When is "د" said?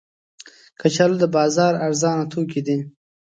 1.19-1.25